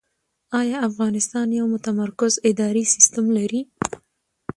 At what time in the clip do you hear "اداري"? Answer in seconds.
2.49-2.83